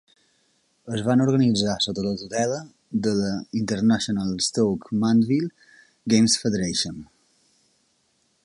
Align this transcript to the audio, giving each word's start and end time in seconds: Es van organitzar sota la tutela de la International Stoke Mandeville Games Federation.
Es 0.99 1.01
van 1.07 1.19
organitzar 1.25 1.75
sota 1.85 2.05
la 2.05 2.13
tutela 2.21 2.57
de 3.09 3.13
la 3.19 3.35
International 3.61 4.33
Stoke 4.49 5.01
Mandeville 5.05 5.71
Games 6.15 6.41
Federation. 6.47 6.99